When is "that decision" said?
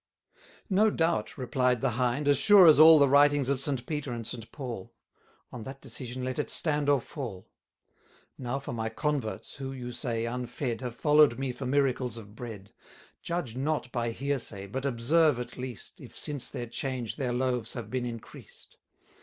5.61-6.23